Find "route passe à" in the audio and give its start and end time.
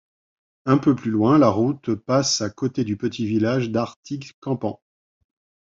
1.49-2.49